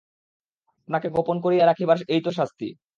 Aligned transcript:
আপনাকে 0.79 1.07
গোপন 1.15 1.37
করিয়া 1.43 1.63
রাখিবার 1.65 1.97
এই 2.07 2.21
তো 2.25 2.31
শাস্তি! 2.37 2.67